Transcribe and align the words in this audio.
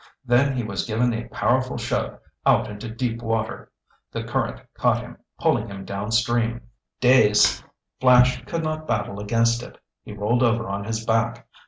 Then 0.25 0.55
he 0.57 0.63
was 0.63 0.87
given 0.87 1.13
a 1.13 1.27
powerful 1.27 1.77
shove 1.77 2.17
out 2.43 2.67
into 2.67 2.89
deep 2.89 3.21
water. 3.21 3.71
The 4.11 4.23
current 4.23 4.59
caught 4.73 4.99
him, 4.99 5.17
pulling 5.37 5.67
him 5.69 5.85
downstream. 5.85 6.61
Dazed, 6.99 7.63
Flash 7.99 8.43
could 8.45 8.63
not 8.63 8.87
battle 8.87 9.19
against 9.19 9.61
it. 9.61 9.77
He 10.01 10.13
rolled 10.13 10.41
over 10.41 10.67
on 10.67 10.85
his 10.85 11.05
back. 11.05 11.47